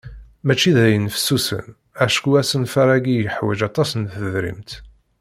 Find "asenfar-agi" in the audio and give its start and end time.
2.41-3.15